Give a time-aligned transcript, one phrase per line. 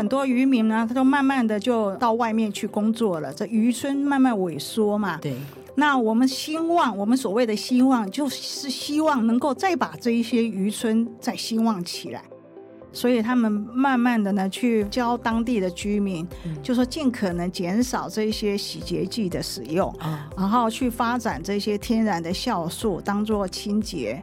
[0.00, 5.18] 很多渔民呢，他就慢慢的就到外面去工作了，这渔村慢慢萎缩嘛。
[5.18, 5.34] 对。
[5.74, 12.22] 那我们希望，我们所谓的希望，就是希望能够再把这一些渔村再兴旺起来。
[12.92, 24.22] 所以他们慢慢的呢，去教当地的居民，嗯、就说尽可能减少这些洗洁剂的使用，哦、然后去发展这些天然的酵素当做清洁。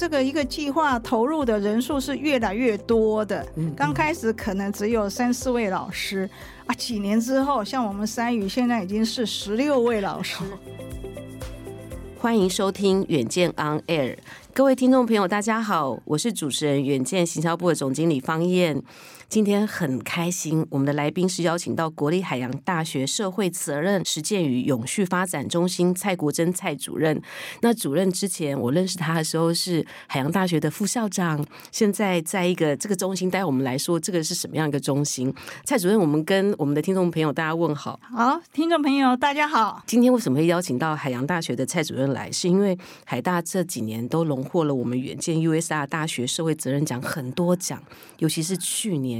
[0.00, 3.46] 这个一个计划投入的人数是越来越多的。
[3.56, 6.26] 嗯、刚开始可能只有三四位老师
[6.64, 10.42] 啊，几年之后，像我们三语现在已经是十六位老师。
[12.18, 14.16] 欢迎收听远见 On Air。
[14.54, 18.82] 各位听众朋友，大家好，我是主持人远见行销部的总经理方燕。
[19.30, 27.22] 今天很开心，我们的来宾是邀请到国立海洋大学社会责任实践与永续发展中心蔡国珍蔡主任。
[27.60, 35.32] 那主任之前我认识他的时候是海洋大学的副校长，现在在一个这个中心，待会我们来说这个是什么样一个中心？
[35.64, 38.00] 蔡主任，我们跟我们的听众朋友大家问好。
[38.02, 39.80] 好，听众朋友大家好。
[39.86, 42.32] 今天为什么会邀请到海洋大学的蔡主任来？
[42.32, 47.80] 是因为海大这几年都荣获了我们远见 USR 大学社会责任奖很多奖，
[48.18, 49.19] 尤其是去年。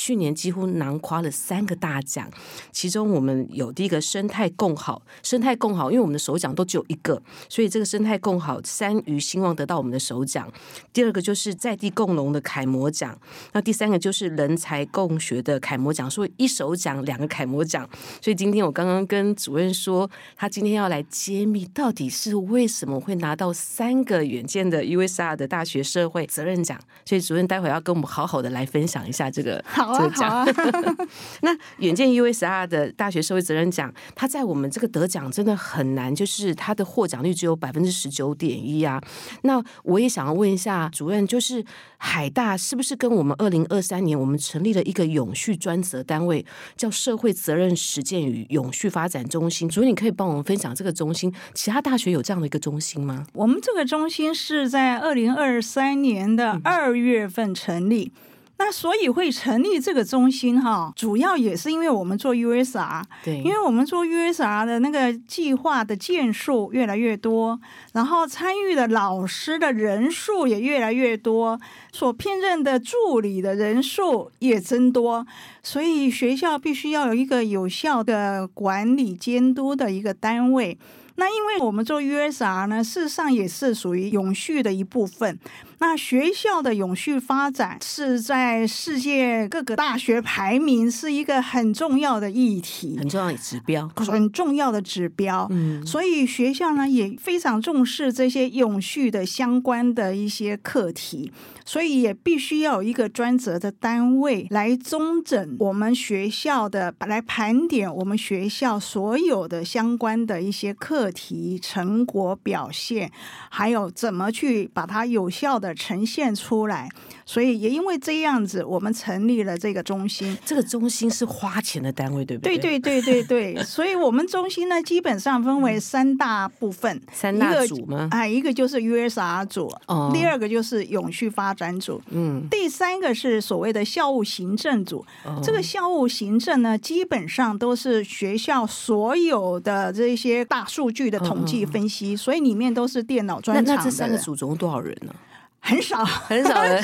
[0.00, 2.26] 去年几乎囊括了三个大奖，
[2.72, 10.50] 其中我们有第一个生态共好，生态共好，因为我们的首奖都只有一个，所以这个生态共好山渔兴旺得到我们的首奖。
[10.90, 13.14] 第二个就是在地共农的楷模奖，
[13.52, 17.86] 那第三个就是人才共学的楷模奖，所以一首奖两个楷模奖。
[18.22, 29.62] 所以今天我刚刚跟主任说，他今天要来揭秘到底是为什么会拿到三个远见的 USR 的大学社会责任奖，所以主任待会要跟我们好好的来分享一下这个。
[29.66, 30.46] 好啊，好啊。
[31.42, 39.00] 那远见 USR 的大学社会责任奖，它在我们这个得奖真的很难，就是它的获奖率只有百分之十九点一啊。
[39.42, 41.64] 那我也想要问一下主任，就是
[41.98, 46.44] 海大是不是跟我们二零二三年我们成立了一个永续专责单位，
[46.76, 49.68] 叫社会责任实践与永续发展中心？
[49.68, 53.26] 主任，你可以帮我们分享这个中心，其他大学有这样的一个中心吗？
[53.32, 58.12] 我们这个中心是在二零二三年的二月份成立。
[58.14, 58.20] 嗯
[58.62, 67.58] 那所以会成立这个中心哈，主要也是因为我们做 USR，对，因为我们做 USR 的那个计划的件数越来越多，
[67.94, 71.58] 然后参与的老师的人数也越来越多，
[71.90, 75.26] 所聘任的助理的人数也增多，
[75.62, 80.78] 所以学校必须要有一个有效的管理监督的一个单位。
[81.16, 85.38] 那因为我们做 USR 呢，事实上也是属于永续的一部分。
[85.80, 95.46] 那学校的永续发展是在世界各个大学排名是一个很重要的议题，很重要的指标，很重要的指标。
[95.50, 101.32] 嗯，所以学校呢也非常重视这些永续的相关的一些课题，
[101.64, 113.10] 所以也必须要有一个专责的单位来中整我们学校的，来盘点我们学校所有的相关的一些课题成果表现，
[113.48, 115.69] 还有怎么去把它有效的。
[115.74, 116.88] 呈现出来，
[117.24, 120.36] 所以也因为这样子，我们成立了这个中心。
[120.44, 122.58] 这个中心是花钱的单位，对不对？
[122.58, 123.62] 对对对对对。
[123.64, 128.08] 所以我们中心呢，基本上分为三大部分，三大组吗？
[128.10, 135.04] 哎，一个就是 USR 组，哦，第二个就是永续发展组，嗯，第三个是所谓的校务行政组。
[135.24, 143.72] 哦，这个校务行政呢，基本上都是学校所有的这些大数据的统计分析，哦，所以里面都是电脑专长的。
[143.72, 145.14] 那那这三个组总共多少人呢？
[145.60, 146.82] 很少，很少人，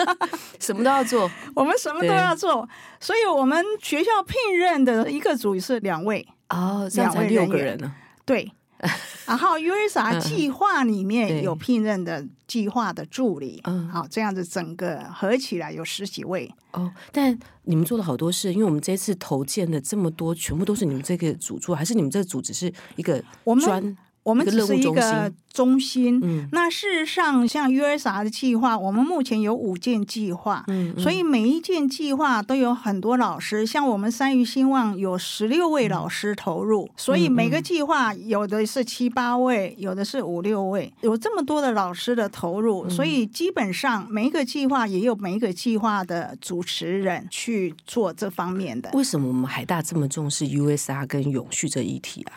[0.60, 1.30] 什么都要做。
[1.54, 2.68] 我们什么都要做，
[3.00, 6.26] 所以我们学校聘任的一个组是两位。
[6.50, 7.92] 哦，两位六个人呢。
[8.24, 8.52] 对，
[9.26, 16.52] 然后 USA 计划里面有聘任的计划的助理，嗯，好，这样子整个合起来有十几位。
[16.72, 16.92] 哦。
[17.10, 23.26] 但你们做了好多事，因为我们这次投建的这么多，全部都是你们这个组做，还是你们这个组只是一个专？
[23.44, 23.96] 我们
[24.44, 26.20] 只是一个中心。
[26.22, 30.64] 嗯，那事实上，像 USR 的计划，我们目前有五件计划。
[30.68, 33.66] 嗯，所以每一件计划都有很多老师。
[33.66, 48.90] 像我们三育兴旺有十六位老师投入，所以每个计划有的是七八位，有的是五六位，有这么多的老师的投入，所以基本上每一个计划也有每一个计划的主持人去做这方面的。
[48.92, 52.32] 为什么我们海大这么重视 USR 跟永续这一题啊？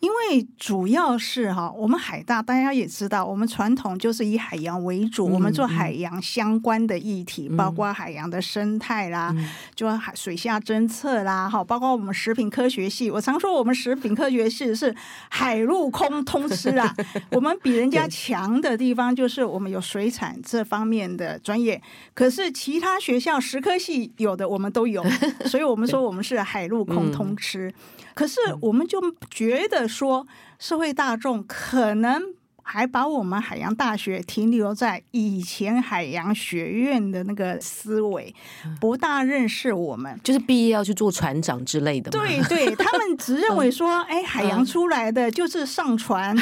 [0.00, 14.94] 因为主要是哈，我们海大大家也知道，我们传统就是以海洋为主，嗯、我们做海洋相关的议题，嗯、包括海洋的生态啦，嗯、就海水下侦测啦，哈，包括我们食品科学系，我常说我们食品科学系是
[15.30, 16.94] 海陆空通吃啊。
[17.32, 21.82] 我们比人家 强的地方就是我们有水产这方面的专业，
[22.14, 25.04] 可是其他学校食科系有的我们都有，
[25.46, 27.68] 所以我们说我们是海陆空通吃。
[27.68, 27.74] 嗯、
[28.14, 29.87] 可是我们就觉得。
[29.88, 30.26] 说
[30.58, 32.37] 社会大众可能。
[32.70, 38.34] 还把我们海洋大学停留在以前海洋学院的那个思维，
[38.78, 42.10] 不大认识我们，就是毕业要去做船长之类的。
[42.10, 46.36] 对对，他们只认为说，哎，海洋出来的就是上船，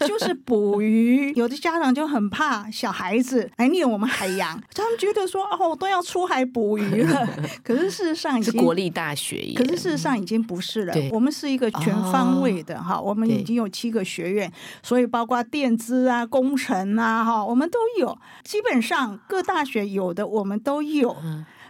[0.00, 1.32] 就是捕鱼。
[1.34, 7.24] 有的家长就很怕小孩子来念我们海洋，他们觉得说，哦，都要出海捕鱼了。
[7.62, 10.94] 可是事实上已经是国立大学，可是事实上已经不是了。
[11.12, 14.52] 我们是一个全方位的哈，我们已经有七个学院，
[14.82, 15.67] 所以包括电。
[15.68, 18.18] 电资啊，工程啊，哈，我们都有。
[18.42, 21.14] 基本上各大学有的我们都有，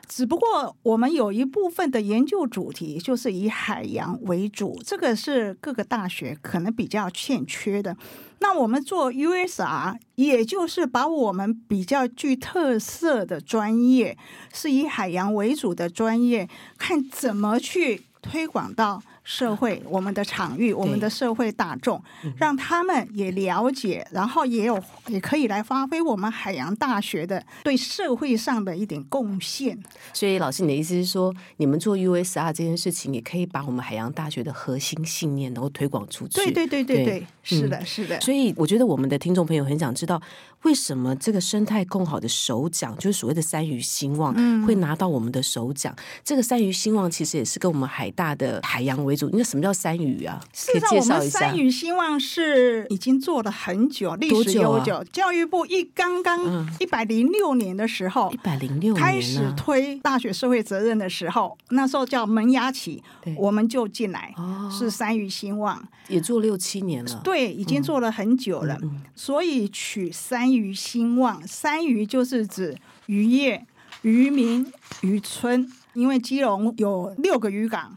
[0.06, 7.96] 只不过我们有一部分的研究主题就是以海洋为主，这个是各个大学可能比较欠缺的。
[8.38, 14.16] 那我们做 USR，也就是把我们比较具特色的专业，
[14.52, 16.48] 是以海洋为主的专业，
[16.78, 19.02] 看怎么去推广到。
[19.28, 22.02] 社会，我们的场域，我们的社会大众，
[22.38, 29.78] 让他们也了解，然后也有也可以来发挥我们海洋大学的对社会上的一点贡献。
[30.14, 36.36] 所以，老师，你的意思是说，你们做 USR 这件事情，也可以把我们海洋大学的核心信念，能够推广出去。
[36.36, 38.18] 对对对对对，是的，是的。
[38.22, 40.18] 所以，我觉得我们的听众朋友很想知道，
[40.64, 44.34] 为什么这个生态共好的首奖，就是所谓的三鱼兴旺，
[44.66, 45.94] 会拿到我们的首奖？
[46.24, 49.30] 这个三鱼兴旺其实也是跟我们海大的海洋为主。
[49.32, 50.40] 那什么叫三鱼啊？
[50.52, 55.02] 事实上，我们三鱼兴旺是已经做了很久，历史悠久。
[55.12, 63.02] 教育部一刚刚一百零六年的时候，一百零六开始推大学社会责任的时候，那时候叫萌芽期，
[63.36, 64.34] 我们就进来，
[64.70, 67.20] 是三鱼兴旺，也做六七年了。
[67.22, 68.76] 对，已经做了很久了。
[69.14, 73.66] 所以取三鱼兴旺，三鱼就是指渔业、
[74.02, 74.66] 渔民、
[75.02, 77.96] 渔村，因为基隆有六个渔港。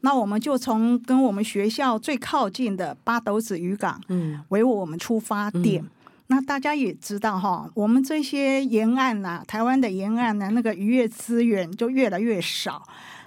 [0.00, 5.82] 那我们就从跟我们学校最靠近的八斗子渔港，嗯，为我们出发点。
[5.82, 5.90] 嗯、
[6.28, 12.86] 那大家也知道哈，我们这些沿岸呐、啊，台湾的沿岸呢，那个渔业资源就越来越少。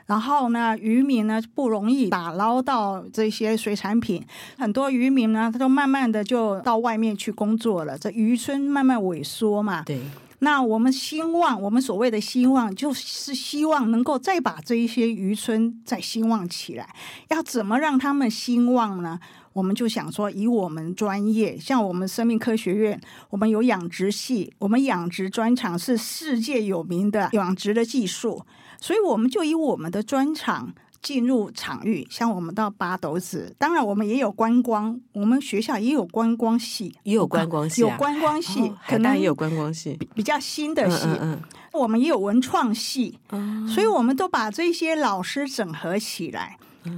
[0.09, 4.25] 然后呢，渔民呢不容易打捞到这些水产品，
[4.57, 9.83] 很多渔民呢，他就慢慢的就到外面去工作了，这渔村慢慢萎缩嘛。
[9.83, 10.01] 对。
[10.39, 16.89] 那我们希望，我们所谓的希望，就是希望能够再把这一些渔村再兴旺起来。
[17.27, 19.19] 要怎么让他们兴旺呢？
[19.51, 28.41] 我们就想说，以我们专业，像我们生命科学院，我们有养殖系，我们养殖专长是世界有名的养殖的技术，
[28.79, 30.73] 所以我们就以我们的专场。
[31.01, 41.41] 进入场域，像我们到八斗子，当然我们也有观光，我们学校也有观光系，也有观光系，有观光系，哦、可能也有观光系，比较新的系，嗯嗯嗯、
[41.71, 46.57] 我们也有文创系，嗯、所以我们都把这些老师整合起来。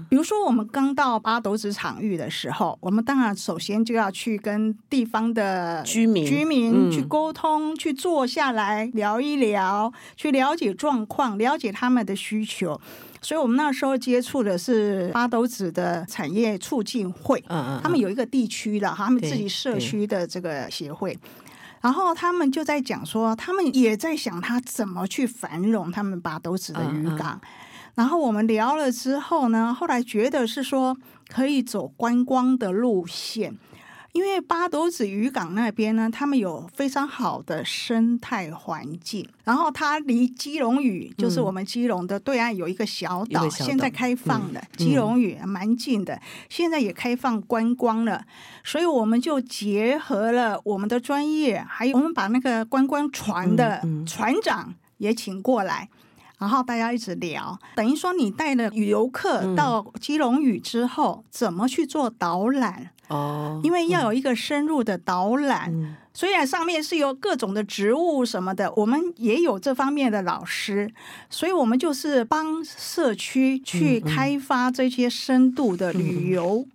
[0.09, 12.79] 比如说，我们刚到八斗子场域的时候，我们当然首先就要去跟地方的居民居民去沟通，嗯、去坐下来聊一聊，去了解状况，了解他们的需求。
[13.23, 21.17] 所以我们那时候接触的是八斗子的产业促进会，嗯嗯，他们有一个地区的，他们自己社区的这个协会，
[21.81, 27.39] 然后他们就在讲说，他们也在想他怎么去繁荣他们八斗子的渔港。
[27.41, 27.41] 嗯。
[27.41, 27.49] 嗯
[27.95, 33.57] 然后我们聊了之后呢，后来觉得是说可以走观光的路线。
[34.13, 46.19] 因为八斗子渔港那边呢，他们有非常好的生态环境，然后它离基隆屿，就是我们基隆的对岸有一个小岛，嗯、现在开放了，嗯、基隆屿蛮近的，
[46.49, 48.21] 现在也开放观光了，
[48.65, 55.87] 所以我们就结合了我们的专业，还有我们把那个观光船的船长也请过来，
[56.41, 62.89] 然后大家一直聊，等于说你带了游客到基隆屿之后，怎么去做导览？
[63.09, 70.91] 哦，因为要有一个深入的导览，嗯、虽然上面是有各种的植物什么的，我们也有这方面的老师，
[71.29, 76.65] 所以我们就是帮社区去开发这些深度的旅游。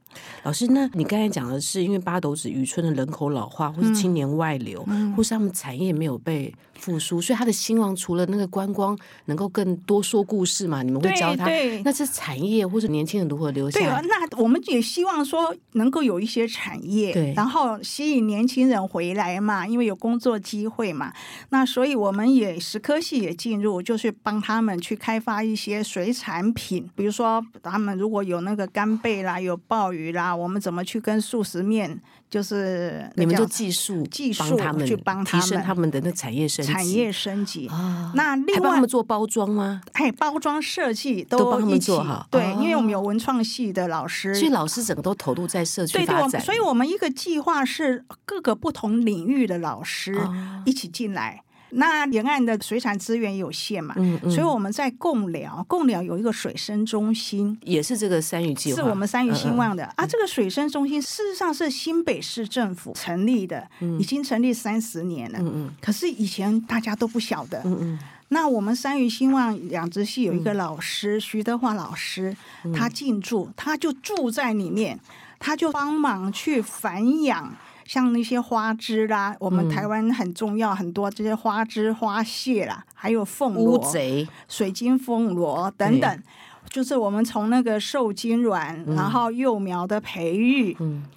[0.42, 10.82] 老师，那你刚才讲的是因为八斗子渔村的人口老化，或是青年外流，嗯、或是他们产业没有被复苏，所以他的兴旺除了那个观光能够更多说故事嘛？
[10.82, 11.46] 你们会教他，
[11.84, 13.80] 那是产业或者年轻人如何留下？
[13.80, 21.12] 对啊，那我们也希望说能够有一些产业，对，然后吸引年轻人回来嘛，因为有工作机会嘛。
[21.48, 32.00] 那所以我们也石科系也进入，就是帮他们去开发一些水产品，比如说他们如果有那个干贝啦，有鲍鱼啦，我们怎么去跟素食面？
[32.28, 37.68] 就是你们就技术技术他们去帮他们提升他们的那产业升级，产业升级。
[37.68, 39.80] 哦、那另外还帮他们做包装吗？
[39.92, 42.26] 哎，包装设计都，都帮他们做好。
[42.28, 46.30] 对，哦、因为我们有文创系的老师，所以老师整个都投入在社区发展。
[46.30, 50.20] 对对，所以我们一个计划是各个不同领域的老师
[50.64, 51.40] 一起进来。
[51.42, 51.45] 哦
[51.78, 60.06] 那沿岸的水产资源有限嘛，嗯嗯、所以我们在贡寮，贡寮有一个水生中心，也是这个山渔计划，是我们山渔兴旺的、啊。
[60.06, 65.38] 这个水生中心事实上是新北市政府成立的，嗯、已经成立三十年了。
[65.40, 67.60] 嗯嗯、可是以前大家都不晓得。
[67.66, 72.34] 嗯嗯、那我们山渔兴旺养殖系有一个老师、嗯、徐德华老师，
[72.74, 74.98] 他进驻，他就住在里面，
[75.38, 77.54] 他就帮忙去繁养。
[77.86, 84.28] 像那些花枝啦，我们台湾很重要，很多这些花枝花蟹啦，还有凤螺、贼。
[84.48, 86.22] 水晶凤螺等等，
[86.68, 90.76] 就是我们从那个受精卵，然后幼苗的培育，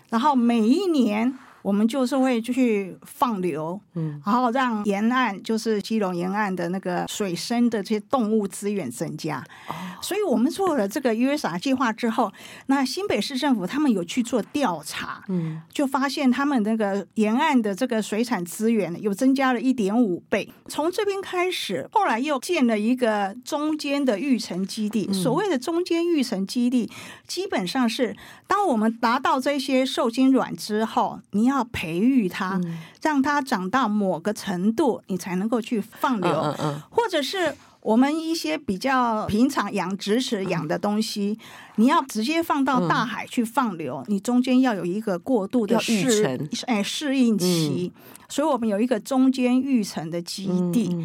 [0.09, 1.37] 然后每一年。
[1.61, 9.43] 我们就是会去放流，嗯，然后让沿岸就是基隆沿岸的那个水生的这些动物资源增加。
[9.67, 12.31] 哦，所以我们做了这个 USR 计划之后，
[12.67, 20.49] 那新北市政府他们有去做调查，嗯，就发现他们那个沿岸的这个水产资源有增加了一点五倍。
[20.69, 25.11] 从这边开始，后来又建了一个中间的育成基地。
[25.11, 26.89] 所谓的中间育成基地，
[27.27, 28.15] 基本上是
[28.47, 31.48] 当我们达到这些受精卵之后，你。
[31.49, 32.61] 要培育它，
[33.01, 36.29] 让它长到某个程度，你才能够去放流。
[36.29, 47.91] 嗯嗯嗯、或者是我们一些比较平常养殖池养的东西，嗯、你要直接放到大海去放流，嗯、你中间要有一个过渡的适哎适应期。
[47.95, 50.95] 嗯、所以我们有一个中间育成的基地。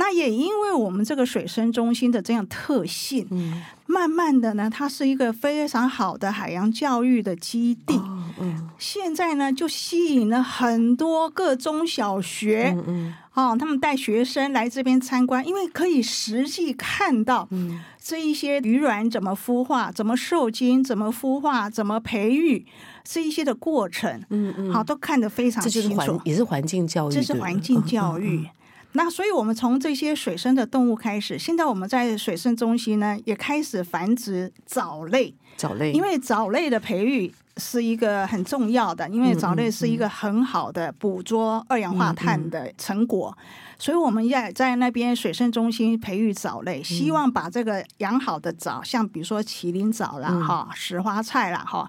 [0.00, 7.96] 那也因为我们这个水生中心的这样特性，嗯、慢慢的呢，它是一个非常好的海洋教育的基地。
[7.96, 17.48] 哦嗯、现在呢，就吸引了很多个中小学，嗯嗯、哦，他们带学生来这边参观，因为可以实际看到
[18.00, 22.64] 这一些鱼卵怎么孵化、怎么受精、怎么孵化、怎么培育
[23.02, 24.22] 这一些的过程。
[24.30, 26.20] 嗯嗯，好，都看得非常清楚。
[26.24, 28.46] 也是环境教育，这是环境教育。
[28.98, 31.38] 那所以，我们从这些水生的动物开始。
[31.38, 35.32] 现在我们在水生中心呢，也开始繁殖藻类。
[35.56, 43.32] 藻类，因为藻类的培育是一个很重要的，因为藻类是一个很好的捕捉二氧化碳的成果。
[43.38, 43.46] 嗯嗯、
[43.78, 51.88] 所以我们要在那边水生中心培育藻类，希望把这个养好的藻，像比如说麒麟藻啦、哈、石花菜啦、哈，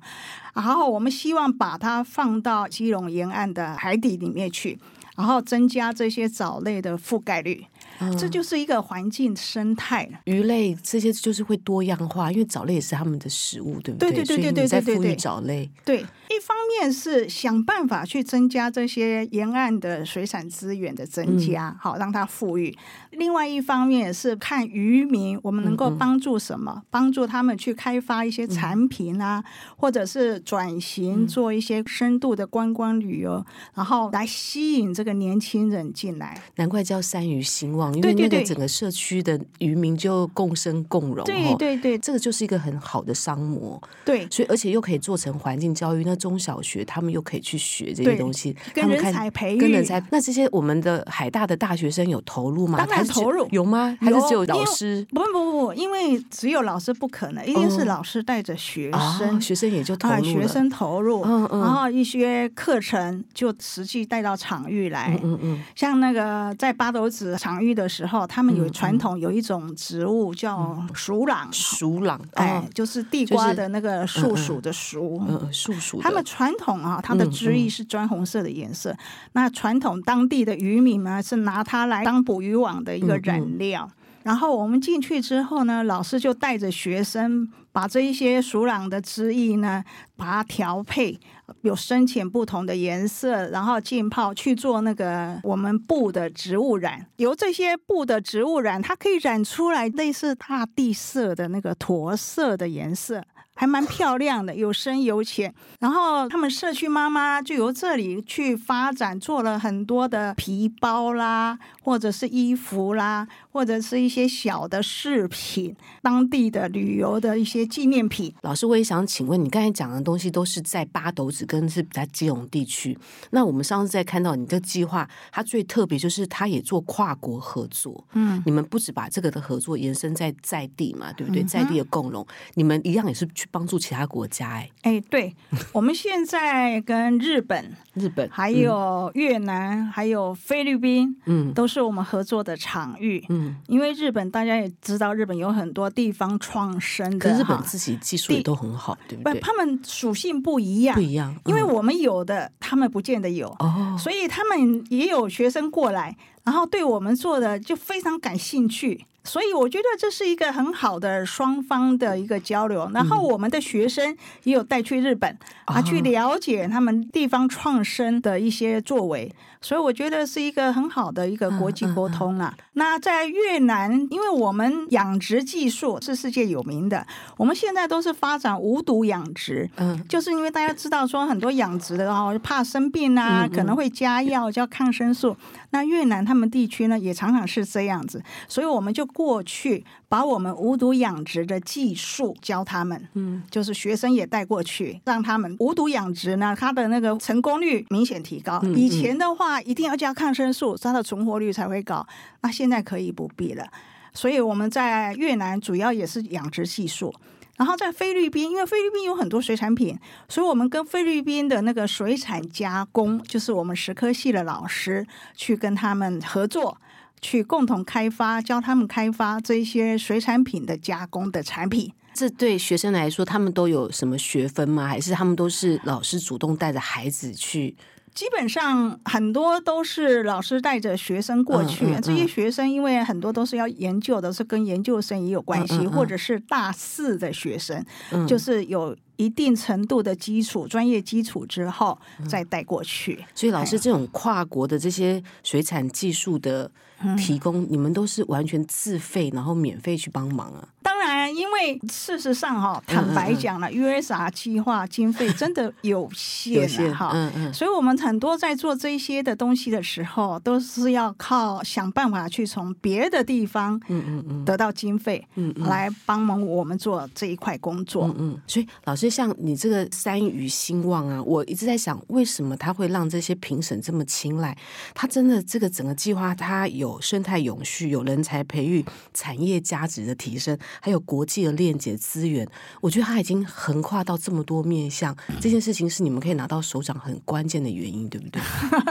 [0.54, 4.78] 然后我们希望把它放到基隆沿岸的海底里面去。
[5.20, 7.66] 然后增加这些藻类的覆盖率。
[8.00, 14.12] 嗯、这就是一个环境生态，鱼类这些就是会多样化，因为藻类也是他们的食物，对不对？
[14.12, 15.16] 对对对对对对对。
[15.20, 22.74] 藻类，对，一方面是想办法去增加这些沿岸的水产资源的增加，嗯、好让它富裕；
[23.12, 26.84] 另外一方面是看渔民，我们能够帮助什么？
[26.90, 36.42] 帮助他们去开发一些产品啊，嗯、或者是转型做一些深度的观光旅游，嗯、然后来吸引这个年轻人进来。
[36.56, 37.89] 难怪叫山鱼兴旺。
[37.94, 52.78] 因为那个整个社区的渔民就共生共荣，对对对，这个就是一个很好的商模，对，所以而且又可以做成环境教育，那中小学他们又可以去学这些东西，跟人才培育，跟人才，那这些我们的海大的大学生有投入吗？
[52.78, 53.98] 当然投入，有吗？
[54.02, 55.06] 还是只有老师？
[55.12, 67.70] 不不不不，因为只有老师不可能，一定是老师带着学生，学生也就投入，学生投入，嗯嗯，然后一些课程就实际带到场域来，嗯嗯，像那个在八斗子场域。
[67.80, 76.02] 的时候，他们有传统有一种植物叫鼠朗，鼠朗，哎，就是地瓜的那个树薯的薯，嗯，树薯。
[76.02, 78.96] 他们传统啊，它的汁液是砖红色的颜色。
[79.32, 83.90] 那传统当地的渔民呢，是拿它来当捕鱼网的一个染料。
[84.24, 89.84] 然后我们进去之后呢，老师就带着学生把这一些鼠壤的汁液呢，
[90.16, 91.20] 把它调配
[91.62, 97.06] 有深浅不同的颜色，然后浸泡去做那个我们布的植物染。
[97.18, 103.24] 由这些布的植物染，它可以染出来类似大地色的那个驼色的颜色。
[103.60, 105.54] 还蛮漂亮的，有深有浅。
[105.82, 118.34] 然后他们社区妈妈就由这里去发展，做了很多的皮包啦，或者是衣服啦，或者是一些小的饰品，当地的旅游的一些纪念品。
[118.44, 122.98] 老师，我也想请问，你刚才讲的东西都是在八斗子跟是在基隆地区。
[123.32, 128.06] 那我们上次在看到你的计划，它最特别就是它也做跨国合作。
[128.14, 131.44] 嗯，你们不止把这个的合作延伸在在地嘛，对不对？
[131.44, 134.50] 在地的共融，你们一样也是去帮助其他国家。
[134.50, 135.36] 哎，哎，对，
[135.72, 143.24] 我们现在跟日本、 日本还有越南、还有菲律宾，嗯，都是我们合作的场域。
[143.30, 149.40] 嗯，因为日本大家也知道，日本有很多地方创生的，可日本自己技术也都很好，对不对？
[149.40, 159.06] 他们属性不一样，不一样，因为我们有的，他们不见得有，哦，所以他们也有学生过来，然后对我们做的就非常感兴趣。
[159.26, 169.32] 所以我觉得这是一个很好的双方的一个交流，然后我们的学生也有带去日本啊，去了解他们地方创生的一些作为，
[169.62, 172.56] 所以我觉得是一个很好的一个国际沟通啊。
[172.74, 177.06] 那在越南，因为我们养殖技术是世界有名的，
[177.38, 185.36] 我们现在都是发展无毒养殖，嗯，就是因为大家知道说很多养殖的哦，怕生病啊，可能会加药叫抗生素。
[185.72, 198.62] 那越南他们地区呢，也常常是这样子，所以我们就过去把我们无毒养殖的技术教他们，嗯，就是学生也带过去，让他们无毒养殖呢，它的那个成功率明显提高。
[198.76, 202.06] 以前的话，一定要加抗生素，它的存活率才会高。
[202.42, 203.68] 那现在可以不必了，
[204.14, 207.14] 所以我们在越南主要也是养殖技术。
[207.60, 210.00] 然后在菲律宾，因为菲律宾有很多水产品，
[210.30, 216.78] 所以我们跟菲律宾的那个水产加工，就是我们食科系的老师去跟他们合作，
[217.20, 221.92] 去共同开发，教他们开发这些水产品的加工的产品。
[222.14, 224.88] 这对学生来说，他们都有什么学分吗？
[224.88, 227.76] 还是他们都是老师主动带着孩子去？
[228.20, 241.98] 基本上很多都是老师带着学生过去，嗯嗯嗯、这些学生因为很多都是要研究的，是跟研究生也有关系，或者是大四的学生，嗯、就是有一定程度的基础、专业基础之后
[242.28, 243.20] 再带过去。
[243.22, 246.70] 嗯、所以老师这种跨国的这些水产技术的
[247.18, 250.68] 提供，嗯、你们都是完全自费，然后免费去帮忙啊？
[250.84, 268.42] 当然，因为事实上哈，坦白讲了，USR 计划经费真的有限哈，嗯嗯，所以我们很多在做这些的东西的时候，都是要靠想办法去从别的地方，嗯嗯嗯，得到经费，来帮忙我们做这一块工作，嗯嗯。
[268.46, 274.58] 所以老师，像你这个山渔兴旺啊，我一直在想，为什么他会让这些评审这么青睐？
[274.94, 280.58] 他真的这个整个计划，它有生态永续，有人才培育，产业价值的提升。
[280.82, 282.46] 还有国际的链接资源，
[282.82, 288.42] 我觉得他已经横跨到这么多面向，这件事情是你们可以拿到手掌很关键的原因，对不对？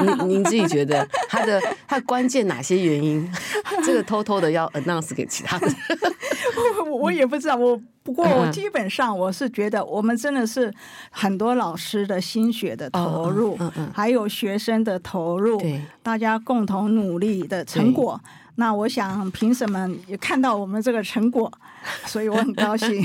[0.07, 3.29] 您您自己觉得他的他关键哪些原因？
[3.85, 5.75] 这个偷偷的要 announce 给其他人，
[6.87, 7.57] 我我也不知道。
[7.57, 10.73] 我不过我基本上我是觉得，我们真的是
[11.11, 18.19] 很多老师的心血的投入，嗯嗯，还有学生的投入，对，大家共同努力的成果。
[18.55, 21.49] 那我想评审们也看到我们这个成果，
[22.07, 23.05] 所以我很高兴。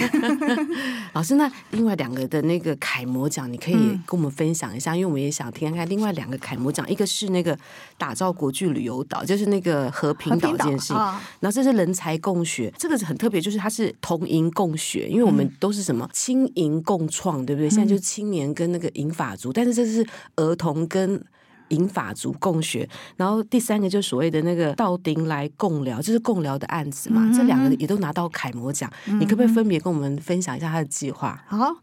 [1.14, 7.56] 老师，那另外两个的那个楷模奖，你可以跟我们分享一下，嗯、因为我们也想听看看另外两个楷模奖，一个是那个
[8.00, 10.96] 打造国际旅游岛，就是那个和平岛这件事情，
[11.40, 17.70] 然后这是人才共学，这个是很特别，就是它是同营共学，因为我们都是什么青银共创，对不对？
[17.70, 21.24] 现在就是青年跟那个银发族，但是这是儿童跟。
[21.70, 27.22] 银法族共学，然后第三个就是所谓的那个道丁来共聊，就是共聊的案子嘛。
[27.24, 31.44] 嗯、这两个也都拿到楷模奖，嗯、你可不可以分别跟我们分享一下他的计划？
[31.48, 31.78] 好，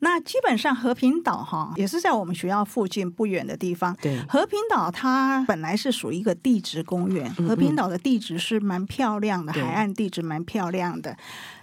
[0.00, 3.96] 那基本上和平岛哈也是在我们学校附近不远的地方。
[4.00, 11.16] 对，和平岛它本来是属于一个地质公园，嗯嗯和平岛的地质是蛮漂亮的，海岸地质蛮漂亮的。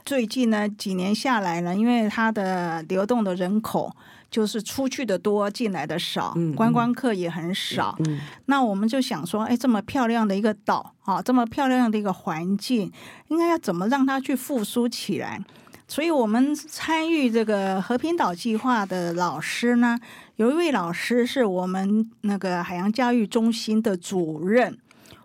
[0.09, 3.95] 最近呢几年下来呢，因为它的流动的人口。
[4.31, 7.97] 就是出去的多，进来的少，观光客也很少。
[8.45, 12.91] 那我们就想说，哎，这么漂亮的一个岛，啊，这么漂亮的一个环境，
[13.29, 15.41] 应该要怎么让它去复苏起来？
[15.87, 19.97] 所以我们参与这个和平岛计划的老师呢，
[20.35, 24.77] 有一位老师是我们那个海洋教育中心的主任。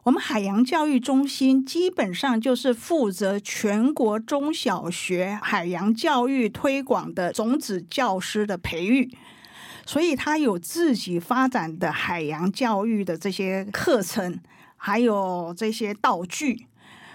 [0.05, 9.11] 我们海洋教育中心基本上就是负责全国中小学海洋教育推广的种子教师的培育，
[9.87, 14.39] 所以他有自己发展的海洋教育的这些课程，
[14.77, 16.67] 还有这些道具。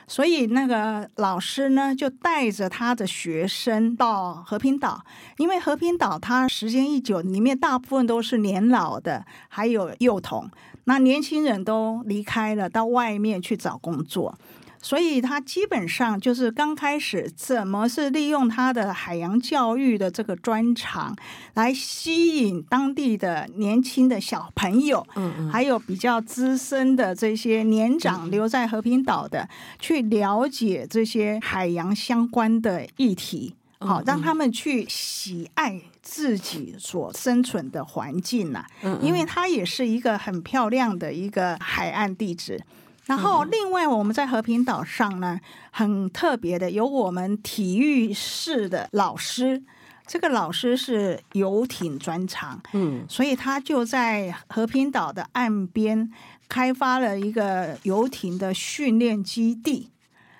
[0.07, 5.05] 所以那个老师呢，就带着他的学生到和平岛，
[5.37, 10.49] 因为和平岛它时间一久，里面大部分都是年老的，还有幼童，
[10.89, 14.35] 那年轻人都离开了，到外面去找工作。
[14.81, 21.15] 所以他基本上就是刚开始怎么是利用他的海洋教育的这个专长，
[21.53, 29.47] 来吸引当地的年轻的小朋友，嗯嗯，还有比较资深的这些年长留在和平岛的，
[29.79, 38.65] 去了解这些海洋相关的议题，好让他们去喜爱自己所生存的环境呐，
[38.99, 42.59] 因为它也是一个很漂亮的一个海岸地址。
[43.05, 49.61] 然后，另外我们在和平岛上呢，很特别的有我们体育室的老师，
[50.07, 56.11] 这个老师是游艇专长，嗯，所以他就在和平岛的岸边
[56.47, 59.91] 开发了一个游艇的训练基地，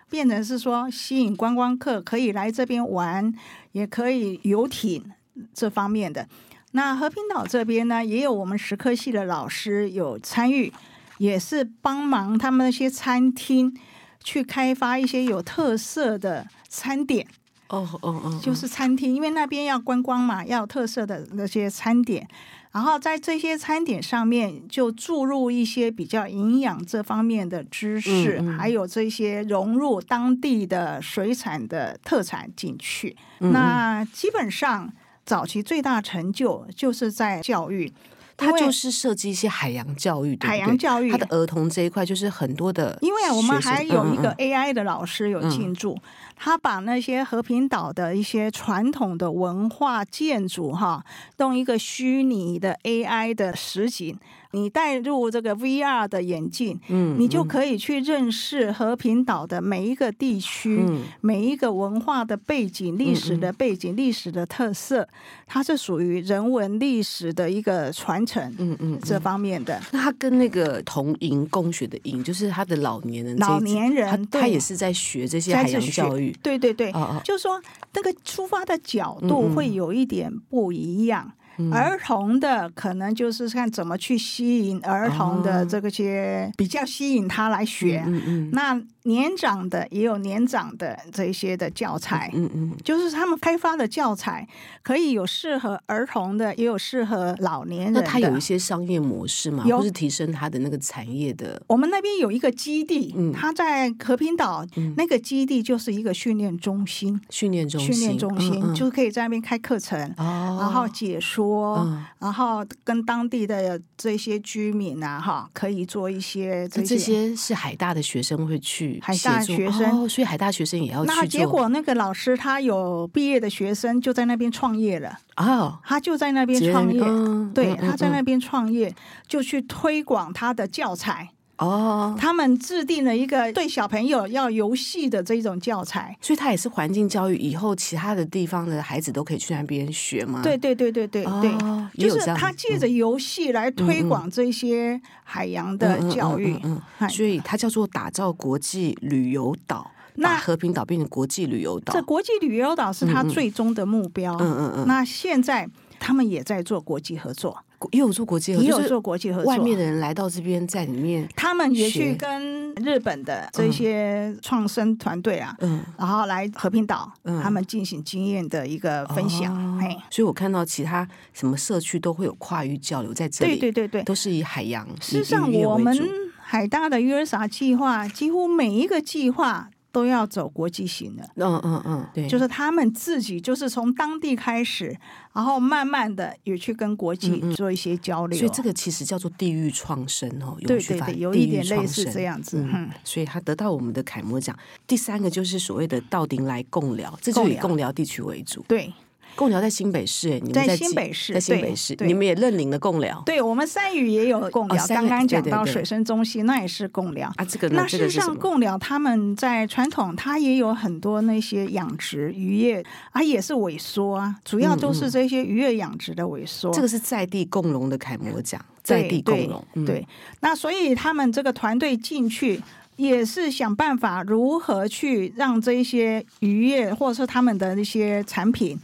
[0.10, 3.32] 变成是说吸引观光客可以来这边玩，
[3.74, 5.12] 也可以游艇
[5.54, 6.28] 这方面的。
[6.72, 10.72] 那和平岛这边呢，也有我们食科系的老师有参与。
[11.20, 13.78] 也是帮忙他们那些餐厅
[14.24, 17.28] 去开发一些有特色的餐点
[17.68, 22.26] 哦哦哦，就是餐厅，因为那边要观光嘛，要有特色的那些餐点，
[22.72, 33.18] 然后在这些餐点上面就注入一些比较营养这方面的知识，嗯嗯、还有这些融入当地的水产的特产进去。
[33.42, 34.90] 嗯、那基本上
[35.30, 37.94] 早期最大成就就是在教育。
[38.36, 42.98] 他就是设计一些海洋教育，海洋教育，他的儿童这一块就是很多的。
[43.02, 51.04] 因为我们还有一个 AI 的老师有进驻，嗯嗯、他把那些和平岛的一些传统的文化建筑哈，
[51.38, 54.18] 弄一个虚拟的 AI 的实景。
[54.52, 65.08] 你带入这个 VR 的眼镜，嗯，你就可以去认识和平岛的每一个地区，嗯、每一个文化的背景、历史的背景、嗯、历史的特色，
[65.46, 69.80] 它是属于人文历史的一个传承，嗯嗯，这方面的。
[69.92, 77.62] 那他跟那个同营共学的营，就是他的老年人，老年人，他他也是在学这些海洋教育，对对对，哦哦就是说
[77.94, 81.32] 那个出发的角度会有一点不一样。
[81.72, 94.48] 儿童的可能就是看怎么去吸引儿童的这个些比较吸引他来学，嗯嗯，那年长的也有年长的这些的教材，嗯嗯，就是他们开发的教材
[94.84, 98.02] 可以有适合儿童的，也有适合老年人的。
[98.02, 101.62] 那他有一些商业模式嘛，有，是提升他的那个产业的。
[101.68, 111.78] 我们那边有一个基地，他在和平岛那个基地就是一个训练中心，训练中心，训练中心就是可以在那边开课程，然后解说。
[111.80, 116.88] 嗯，然后跟当地的这些居民啊，哈，可以做一些这些。
[116.88, 121.12] 这些是海大的学生会去，海大学生，哦，所以海大学生也要去。
[121.12, 128.94] 那结果那个老师他有毕业的学生就在那边创业了哦，他就在那边创业，嗯、对，他在那边创业，
[129.28, 131.30] 就去推广他的教材。
[131.60, 137.36] 哦，他们制定了一个对小朋友要游戏的这种教材，所以它也是环境教育。
[137.36, 140.42] 以后其他的地方的孩子都可以去那边学吗？
[140.42, 146.58] 对对对对对对，哦、就是他借着游戏来推广这些海洋的教育。
[146.64, 151.94] 嗯，所以它叫做打造国际旅游岛，那和平岛变成国际旅游岛。
[151.94, 154.34] 这国际旅游岛是他最终的目标。
[154.40, 154.88] 嗯嗯嗯。
[154.88, 155.68] 那现在
[156.00, 157.66] 他们也在做国际合作。
[157.92, 159.50] 也有做国际合作，也有做国际合作。
[159.50, 169.54] 外面的人来到这边，在里面，他们也去跟日本的这些创生团队啊，嗯，然后来和平岛，嗯，他们进行经验的一个分享。
[169.56, 174.86] 哦、嘿所以我看到其他什么社区都会有跨域交流在这里，对对对对，都是以海洋。
[175.02, 175.98] 事实上，我们
[176.38, 179.70] 海大的 USR 计划，几乎每一个计划。
[179.92, 184.96] 都要走国际型的，嗯嗯嗯，对，就是他们自己就是从当地开始，
[185.34, 194.56] 然后慢慢的也去跟国际做一些交流，所以这个其实叫做地域创生哦，对对对，有一点类似这样子，嗯，所以他得到我们的楷模奖。
[194.86, 198.94] 第三个就是所谓的到顶来共聊，这就以共聊地区为主，对。
[199.36, 203.22] 贡寮在新北市，你们在新北市，在新北市，你们也认领了贡寮。
[203.26, 204.88] 对，我们山语也有贡寮。
[204.88, 207.46] 刚刚讲到水生中心，那也是贡寮啊。
[207.46, 216.72] 这个那事实上，贡寮他们在传统，它也有很多那些养殖渔业啊，也是萎缩啊，主要都是这些渔业养殖的萎缩。
[216.74, 219.86] 这个是在地共荣的楷模奖，在地共荣。
[219.86, 220.06] 对，
[220.42, 222.62] 那所以他们这个团队进去。
[223.00, 228.78] 也是想办法如何去让这些渔业或者是他们的那些产品，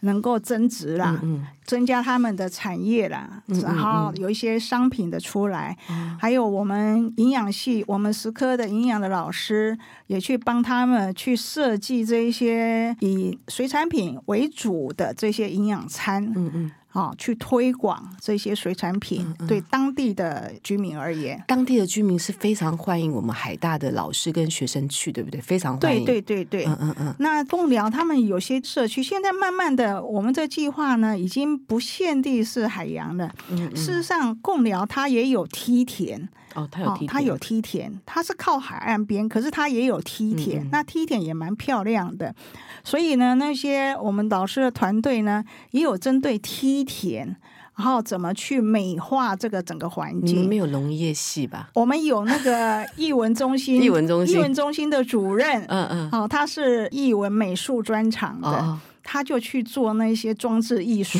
[0.00, 9.78] 能够增值啦，嗯嗯、增加他们的产业啦，然后有一些商品的出来，嗯、还有我们营养系，我们食科的营养的老师
[10.08, 16.24] 也去帮他们去设计这一些以水产品为主的这些营养餐。
[16.34, 25.40] 嗯嗯啊，去推广这些水产品，嗯嗯、对当地的居民而言，当地的居民是非常欢迎我们海大的老师跟学生去，对不对？
[25.40, 26.04] 非常欢迎。
[26.04, 27.14] 对对对对，嗯嗯嗯。
[27.18, 33.32] 那贡寮他们有些社区，现在慢慢的，我们这计划呢，已经不限定是海洋了。
[33.50, 33.76] 嗯嗯。
[33.76, 36.28] 事实上，贡寮它也有梯田。
[36.54, 42.34] 哦，它有梯田，它有梯田，它是靠海岸边，可是它也有梯田，嗯嗯，那梯田也蛮漂亮的。
[42.82, 47.36] 所以呢，那些我们导师的团队呢，也有针对梯田，
[47.76, 50.36] 然后怎么去美化这个整个环境。
[50.36, 51.70] 你们没有农业系吧？
[51.74, 61.18] 我们有那个 艺文中心，艺文中心，艺文中心的主任，嗯嗯，哦，他是艺文美术专长的，哦、他就去做那些装置艺术，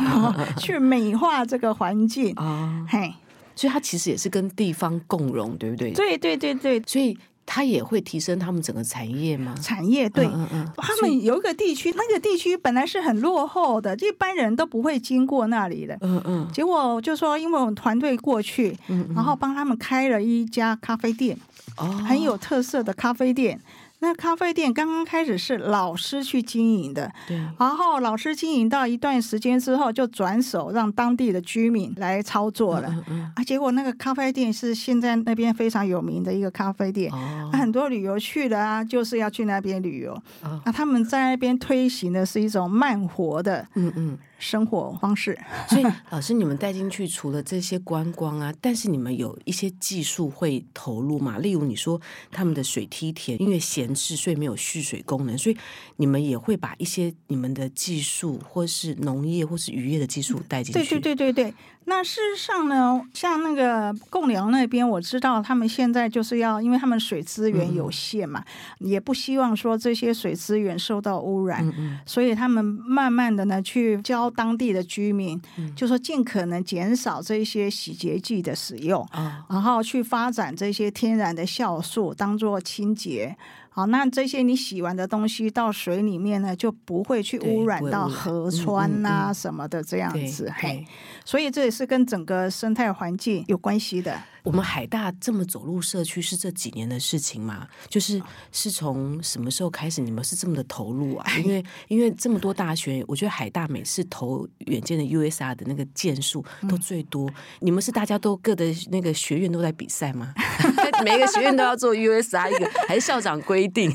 [0.58, 2.32] 去美化这个环境。
[2.36, 3.12] 哦，嘿，
[3.54, 5.92] 所以他其实也是跟地方共荣，对不对？
[5.92, 7.16] 对对对对，所以。
[7.44, 9.52] 它也会提升他们整个产业吗？
[9.60, 15.98] 产业对，嗯嗯，他们有一个地区，那个地区本来是很落后的，一般人都不会经过那里的。
[16.02, 16.48] 嗯嗯。
[16.52, 21.36] 结果就说，因为我们团队过去，嗯，然后帮他们开了一家咖啡店，
[21.76, 23.60] 哦，很有特色的咖啡店。
[24.02, 27.36] 那咖啡店刚刚开始是老师去经营的，对。
[27.56, 32.88] 然后老师经营到一段时间之后，就转手让当地的居民来操作了。
[32.90, 33.32] 嗯嗯。
[33.36, 37.48] 啊，结果那个咖啡店是现在那边非常有名的一个咖啡店，哦。
[37.52, 40.12] 很多旅游去的啊，就是要去那边旅游。
[40.42, 40.60] 哦。
[40.66, 44.18] 那他们在那边推行的是一种慢活的，嗯嗯。
[44.42, 45.38] 生活方式，
[45.70, 51.38] 所以老师，你们带进去除了这些观光啊，但是你们有一些技术会投入嘛？
[51.38, 52.00] 例如你说
[52.32, 55.56] 他们的水梯田因为闲置，所以没有蓄水功能，所以
[55.96, 60.80] 你们也会把一些你们的技术，或是农业或是渔业的技术带进去。
[60.80, 61.54] 对对对对对。
[61.84, 68.44] 那事实上呢，像那个贡寮那边，我知道他们现在就是要，因为他们水资源有限嘛，
[68.80, 83.36] 嗯、也不希望说这些水资源受到污染，嗯嗯，所以他们慢慢的呢去教当地的居民，嗯、就说尽可能减少这些洗洁剂的使用，哦、然后去发展这些天然的酵素当做清洁。
[83.74, 90.52] 好，那这些你洗完的东西到水里面呢，就不会去污染到河川呐、啊、什么的这样子。
[90.54, 90.86] 嘿，
[91.24, 94.20] 所以这也是跟整个生态环境有关系的。
[94.42, 97.68] 我们海大这么走入社区是这几年的事情吗？
[97.88, 100.00] 就是是从什么时候开始？
[100.00, 101.26] 你们是这么的投入啊？
[101.38, 107.28] 因为因为这么多大学，我觉得海大每次投远见的 USR 的那个件数都最多。
[107.28, 110.34] 嗯、你们是大家都各的那个学院都在比赛吗？
[111.04, 113.94] 每个学院都要做 USR 一个，还是校长规定？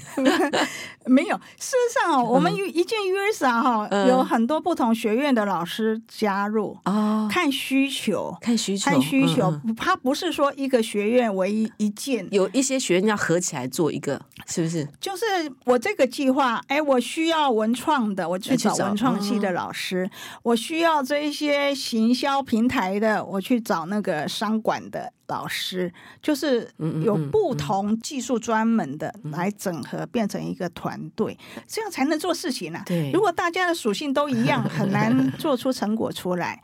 [1.05, 1.37] 没有。
[1.57, 9.59] 事实上哦，我们一件 USR 哈，有很多不同学院的老师加入哦，看需求，看需求，看需求。
[9.75, 10.36] 他不是。
[10.37, 14.87] 说一个学院为一一件，有一些学院要合起来做一个，是不是？
[15.01, 15.25] 就是
[15.65, 20.09] 我这个计划，哎，我需要文创的，我去找文创系的老师；哦、
[20.43, 25.91] 我需要这一些行销平台的，我去找那个商管的老师。
[26.21, 26.69] 就是
[27.03, 31.37] 有不同技术专门的来整合，变成一个团队，
[31.67, 32.83] 这样才能做事情呢、啊。
[32.85, 36.61] 对，如果大家的属性都一样，很难 做出成果出来。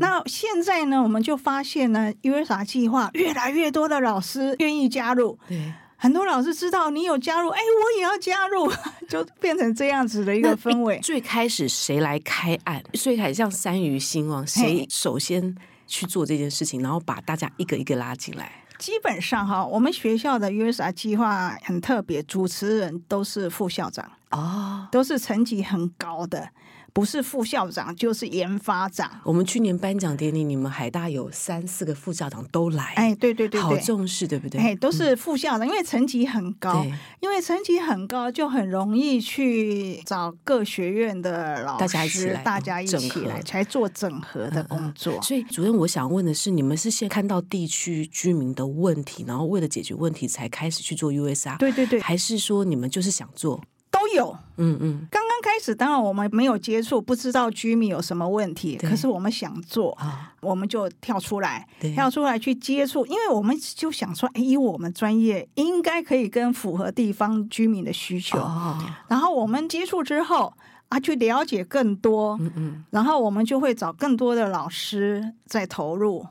[0.00, 3.10] 那现在呢，我们就发现呢，USA 计划。
[3.12, 8.70] 越来越多的老师愿意加入，对，很多老师知道你有加入，哎，我也要加入，
[9.08, 10.98] 就变成这样子的一个氛围。
[11.00, 12.82] 最开始谁来开案？
[12.92, 15.54] 最开始像三余兴旺，谁首先
[15.86, 18.50] 去做这件事情，然后把大家一个一个拉进来？
[18.78, 26.50] 基本上哈，我们学校的 USA 计划很特别，主持人都是副校长哦，都是成绩很高的。
[26.96, 29.20] 不是副校长就是研发长。
[29.22, 32.94] 我们去年颁奖典礼，你们海大有三四个副校长都来。
[32.96, 34.58] 哎，对对对，对，好重视，对不对？
[34.58, 36.86] 哎，都是副校长，因为成绩很高，
[37.20, 45.12] 因为成绩很高，就很容易去找各学院的老师，大家一起来，大家一起来才做整合的工作。
[45.12, 45.22] 嗯嗯。
[45.22, 51.58] 所以，主任，我想问的是，你们是先看到地区居民的问题，然后为了解决问题才开始去做 USR？
[51.58, 53.60] 对对对，还是说你们就是想做？
[53.90, 55.06] 都有，嗯嗯。
[55.10, 58.76] 刚刚开始，当然我们没有接触，不知道居民有什么问题。
[58.76, 68.40] 对可是我们想做，啊、我们就跳出来，跳出来去接触，因为我们就想说，哎，以我们专业应该可以跟符合地方居民的需求。
[68.40, 70.52] 哦、然后我们接触之后
[70.88, 72.84] 啊，去了解更多，嗯嗯。
[72.90, 76.26] 然后我们就会找更多的老师在投入。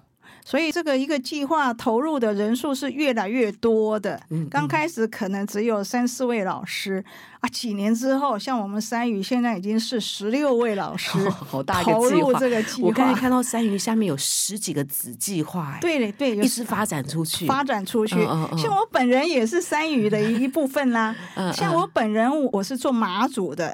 [0.45, 4.21] 所以这个一个计划投入的人数是越来越多的。
[4.29, 7.03] 嗯，刚开始可能只有三四位老师
[7.39, 12.09] 啊，几年之后，像我们三余现在已经是十六位老师，哦，好大一个计划。
[12.09, 12.87] 投入这个计划。
[12.87, 18.15] 我刚才看到三余下面有十几个子计划，对对，一直发展出去，发展出去。
[18.15, 21.15] 嗯嗯、像我本人也是三余的一部分啦。
[21.33, 23.73] 嗯、像我本人，我是做马祖的，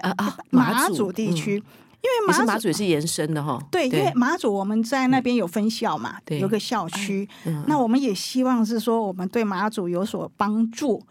[0.50, 1.62] 马祖地区。
[2.02, 11.02] 嗯因为马祖，马祖也是延伸的哈，对，因为马祖我们在那边有分校嘛，对，有个校区，嗯，那我们也希望是说我们对马祖有所帮助。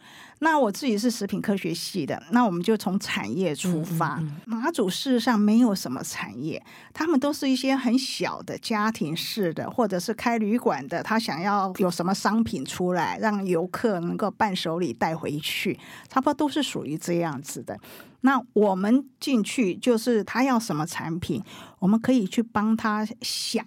[0.42, 4.16] 那我自己是食品科学系的，那我们就从产业出发。
[4.20, 6.62] 嗯嗯、马祖事实上没有什么产业，
[6.94, 17.78] 他们都是一些很小的家庭式的，或者是开旅馆的，他想要有什么商品出来，让游客能够伴手礼带回去，差不多都是属于这样子的。
[18.22, 21.42] 那我们进去就是他要什么产品，
[21.78, 23.64] 我们可以去帮他想，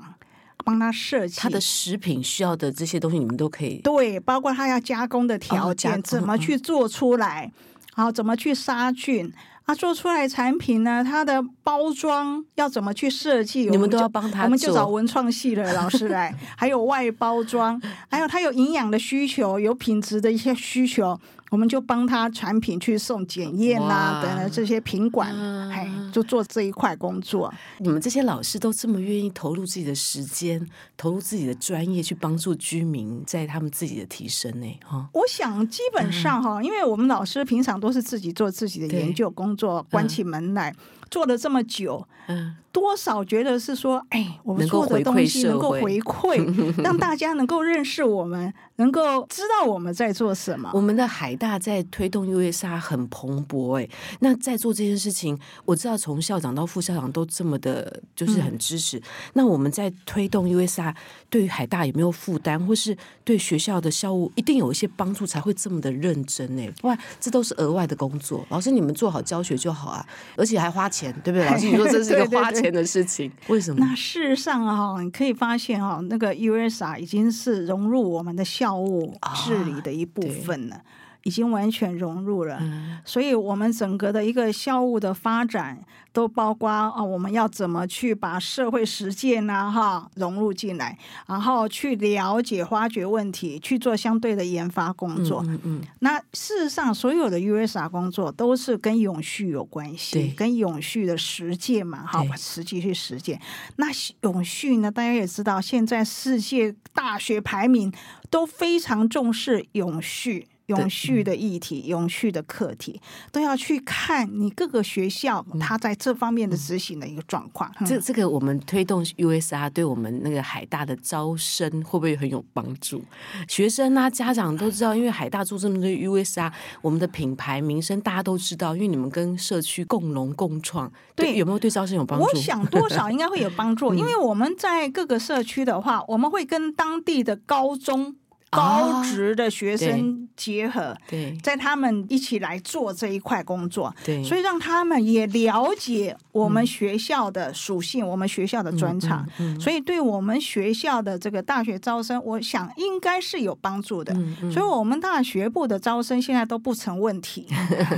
[0.63, 1.39] 帮他设计。
[1.39, 3.82] 他的食品需要的这些东西，你们都可以。
[3.84, 7.52] 对，包括他要加工的条件，哦、怎么去做出来，
[7.93, 9.32] 好、嗯，怎么去杀菌
[9.65, 9.76] 啊？
[9.76, 13.69] 做出来产品呢，它的包装要怎么去设计？
[13.69, 14.43] 你们都要帮他。
[14.43, 21.19] 我们就找文创系的老师来， 还有外包装，还有他有营养的需求，有品质的一些需求。
[21.53, 25.29] 我们就帮他产品去送检验啊，等等这些品管，
[25.69, 27.53] 哎、嗯，就做这一块工作。
[27.77, 34.79] 你们这些老师都这么愿意投入自己的时间，投入自己的专业去帮助居民，在他们自己的提升呢？
[34.83, 40.75] 哈，我想基本上哈、嗯，因为我们老师平常都是自己做自己的研究工作，关起门来、嗯、
[41.13, 42.56] 做了这么久，嗯。
[42.73, 46.43] 多少觉得是说，哎，我们做的东西能够回馈，
[46.82, 50.71] 让大家能够认识我们，能够知道我们在做什么。
[50.73, 53.88] 我们的海大在推动 USA 很蓬勃，哎，
[54.21, 58.97] 那在做这件事情，我知道从校长到副校长都这么的，就是很支持。
[58.97, 60.91] 嗯、那我们在推动 USA
[61.30, 66.67] 对于海大有没有负担，或是对学校的校务一定有一些帮助，才会这么的认真呢？
[66.82, 68.43] 不然这都是额外的工作。
[68.49, 70.04] 老师，你们做好教学就好啊，
[70.36, 71.45] 而且还花钱，对不对？
[71.49, 72.71] 老师，你说这是一个花钱。
[72.71, 73.85] 的事情，为什么？
[73.85, 80.75] 那事实上哈，你可以发现哈，那个 USA 已经是融入我们的校务治理的一部分了。
[80.75, 80.81] 啊
[81.23, 85.79] 已经完全融入了，嗯，所以我们整个的一个校务的发展，
[86.12, 95.41] 都包括啊，我们要怎么去把社会实践呐哈融入进来，然后去了解、发掘问题，去做相对的研发工作。
[95.47, 103.39] 嗯，嗯，嗯，那事实上，所有的 USA 工作都是跟永续有关系，跟永续的实践嘛，哈，实际去实践。
[103.77, 103.88] 那
[104.21, 107.91] 永续呢，大家也知道，现在世界大学排名
[108.29, 110.47] 都非常重视永续。
[110.67, 112.99] 永续的议题、永续的课题，
[113.32, 117.69] 都要去看你各个学校它在这方面的执行的一个状况。
[117.80, 123.04] 嗯嗯、这这个我们推动 USR 对我们那个海大的招生会不会很有帮助？
[123.47, 132.26] 学生啊，家长都知道，因为海大做这么多 USR，我们的品牌名声大家都知道，因为你们跟社区共荣共创，对，对有没有对招生有帮助？
[132.26, 138.15] 我想多少应该会有帮助， 因为我们在各个社区的话，我们会跟当地的高中。
[138.55, 140.95] 高职的学生结合，
[141.41, 154.13] 在他们一起来做这一块工作，对，所以让他们也了解我们学校的属性，嗯、我们学校的专长，嗯嗯嗯，所以对我们学校的这个大学招生，我想应该是有帮助的。
[154.51, 157.47] 所以我们大学部的招生现在都不成问题。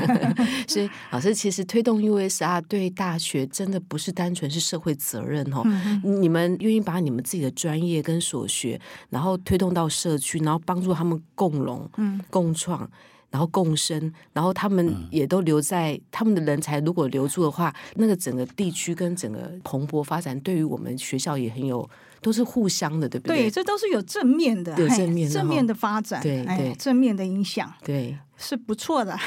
[0.68, 5.64] 所以老师其实推动 USR 对大学真的不是单纯是社会责任哦，
[6.04, 10.40] 你们愿意把你们自己的专业跟所学，然后推动到社区。
[10.46, 12.90] 然后帮助他们共荣、嗯、共创，
[13.30, 21.90] 然后共生，然后他们也都留在、嗯、他们的人才，如果留住的话，那个整个地区跟整个蓬勃发展，对于我们学校也很有，
[22.22, 23.38] 都是互相的，对不对？
[23.38, 28.18] 对，这都是有正面的，有正面的正面的发展，对对，正面的影响，对。
[28.38, 29.18] 是不错的，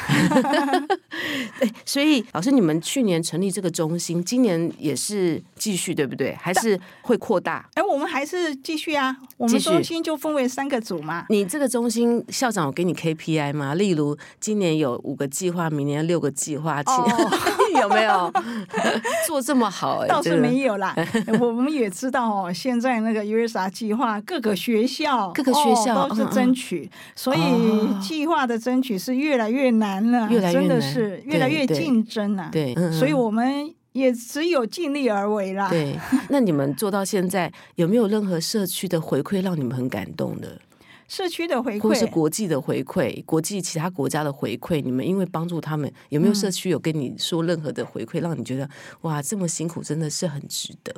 [1.59, 6.35] 对，所以老师，你们去年成立这个中心，今年也是继续，对不对？
[6.41, 7.69] 还是会扩大？
[7.75, 9.17] 哎，我们还是继续啊。
[9.37, 11.27] 我们中心就分为三个组嘛。
[11.29, 13.75] 你这个中心校长有给你 KPI 吗？
[13.75, 17.07] 例如今年有五个计划，明年六个计划，哦、
[17.81, 18.33] 有没有
[19.27, 20.07] 做这么好？
[20.07, 20.95] 倒是没有啦。
[21.41, 28.99] 我们也知道哦，现在那个 USA 计划，各个学校各个学校、哦、都是争取，嗯嗯，所以计划的争取。
[28.99, 32.49] 是越来越难了，越来越难，真的是越来越竞争了。
[32.51, 35.69] 对，对，所以我们也只有尽力而为啦。
[35.69, 35.97] 对，
[36.29, 40.59] 那你们做到现在有没有任何社区的回馈让你们很感动的？
[41.09, 48.69] 社区的回馈，或是国际的回馈，国际其他国家的回馈，你们因为帮助他们，有没有社区有跟你说任何的回馈，让你觉得
[49.01, 50.95] 哇，这么辛苦真的是很值得？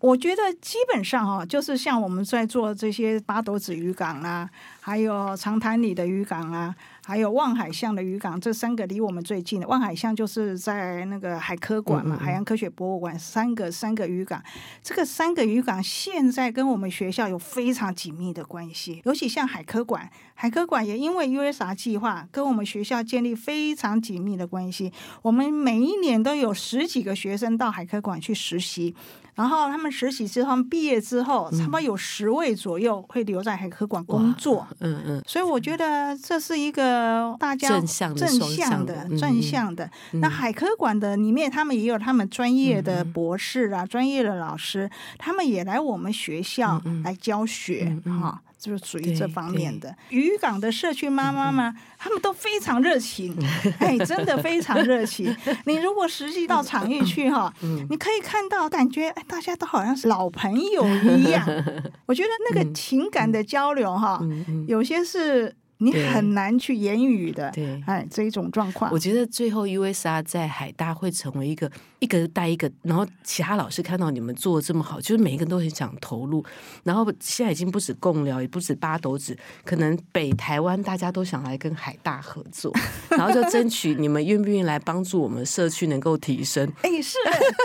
[0.00, 4.48] 我觉得基本上哈，就是像我们在做这些八斗子渔港啊，
[4.80, 6.74] 还有长潭里的渔港啊。
[7.08, 9.66] 还有望海巷的渔港，这三个离我们最近的。
[9.66, 13.18] 望海巷就是在那个海科馆嘛，嗯嗯海洋科学博物馆。
[13.18, 14.44] 三个三个渔港，
[14.82, 19.00] 这个三个渔港现在跟我们学校有非常紧密的关系。
[19.06, 24.92] 尤其像海科馆，海科馆也因为 USR 计划跟我们学校建立非常紧密的关系。
[25.22, 28.94] 我们每一年都有十几个学生到海科馆去实习。
[29.38, 34.66] 然后他们实习之后，他们毕业之后，差不多有十位左右会留在海科馆工作。
[34.80, 39.88] 嗯嗯，所以我觉得这是一个大家正向的、正向的、正向的。
[40.14, 48.42] 那海科馆的里面，他们也有他们专业的博士啊，专业的老师，他们也来我们学校来教学哈。
[48.58, 53.34] 就是属于这方面的渔港的社区妈妈们，他们都非常热情，
[53.78, 55.34] 哎，真的非常热情。
[55.64, 57.52] 你如果实际到场域去哈，
[57.88, 60.84] 你可以看到，感觉哎，大家都好像是老朋友
[61.16, 61.46] 一样。
[62.06, 64.20] 我觉得那个情感的交流哈，
[64.66, 65.54] 有些是。
[65.78, 68.90] 你很难去言语的，对，哎，这一种状况。
[68.92, 71.70] 我觉得最后 USR 在海大会成为一个
[72.00, 76.44] 一个带一个，然后其他老师看到你们做的这么好，就是每一个人都很想投入。
[76.82, 82.72] 然后现在已经不止共聊，也不止八斗子，可能北台湾大家都想来跟海大合作，
[83.10, 86.68] 然后就争取你们愿不愿意来帮助我们社区能够提升。
[86.82, 87.18] 哎，是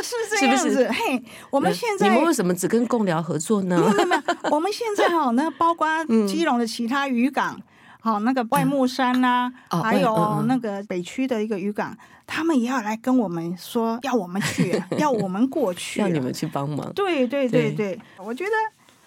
[0.03, 0.70] 是这样子。
[0.70, 0.89] 是不是？
[0.91, 3.76] 嘿，我们现在你们为什么只跟共聊合作呢？
[3.95, 5.88] 没有没有，我们现在哈，那包括
[6.28, 7.59] 基隆的其他渔港。
[8.03, 11.97] 好，那个外木山呐、啊，嗯、还有那个北区的一个渔港，嗯、
[12.27, 16.91] 他们也要来跟我们说，要我们去，要我们过去， 要你们去帮忙。
[16.93, 18.51] 对对对对，对我觉得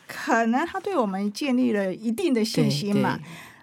[0.09, 3.19] 可能他对我们建立了一定的信心嘛，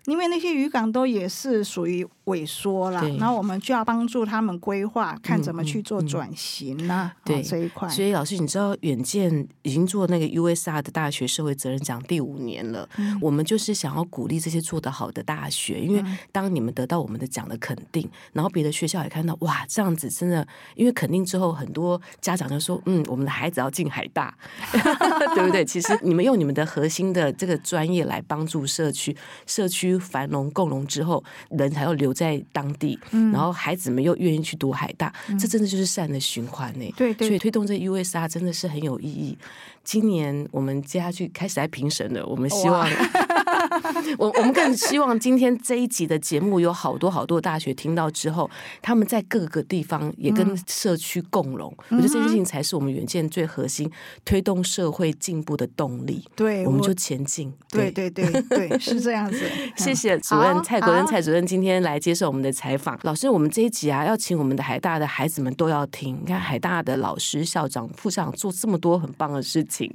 [0.05, 2.07] 因为那些渔港都也是属于。
[2.25, 7.11] 萎缩了，然后我们就要帮助他们规划，看怎么去做转型呢？
[7.25, 7.89] 对这一块。
[7.89, 12.87] 所以老师，你知道远见已经做那个 USR 的大学社会责任奖第五年了。
[13.19, 16.01] 我们就是想要鼓励这些做得好的大学，因为
[16.31, 24.33] 当你们得到我们的奖的肯定，然后别的学校也看到，哇，这样子真的，因为肯定之后，很多家长就说，嗯，我们的孩子要进海大，
[25.35, 25.65] 对不对？
[25.65, 29.13] 其实你们用你们的核心的这个专业来帮助社区，
[29.45, 32.12] 社区繁荣共荣之后，人才要留。
[32.13, 36.93] 在当地，然后孩子们又愿意去读海大，嗯、这真的就是善的循环呢。
[36.95, 39.37] 对，对，所以推动这 USR 真的是很有意义。
[39.83, 42.87] 今年我们接下去开始来评审了，我们希望。
[44.17, 48.49] 我我们更希望今天这一集的节目有好多好多大学听到之后，
[48.81, 51.75] 他们在各个地方也跟社区共荣。
[51.89, 53.89] 嗯、我觉得这件事情才是我们远见最核心，
[54.23, 56.23] 推动社会进步的动力。
[56.35, 57.51] 对，我们就前进。
[57.69, 59.39] 对对对对， 是这样子。
[59.75, 62.99] 谢谢主任蔡国恩蔡主任今天来接受我们的采访。
[63.01, 66.19] 老师，我们这一集啊，要请我们的海大的孩子们都要听。
[66.21, 69.91] 你看海大的老师、校长、副校长做这么多很棒的事情，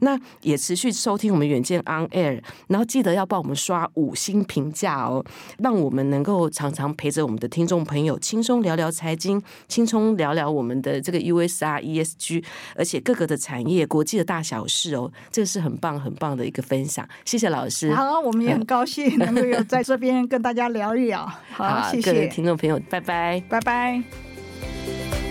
[0.00, 3.15] 那也持续收听我们远见 On Air，然后记得。
[3.16, 5.24] 要帮我们刷五星评价哦，
[5.58, 12.44] 让我们能够常常陪着我们的听众朋友轻松聊聊财经，轻松聊聊我们的这个 USR ESG，
[12.74, 17.08] 而且各个的产业、国际的大小事哦，这是很棒很棒的一个分享。
[17.24, 21.26] 谢谢老师，好，我们也很高兴能够有在这边跟大家聊一聊。
[21.52, 25.25] 好，谢谢听众朋友，拜拜，拜拜。